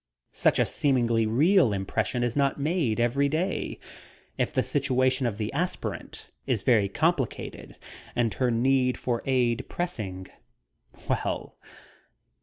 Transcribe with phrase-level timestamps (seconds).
[0.33, 3.77] Such a seemingly real impression is not made every day.
[4.35, 7.75] If the situation of the aspirant is very complicated
[8.15, 10.27] and her need for aid pressing
[11.07, 11.55] well.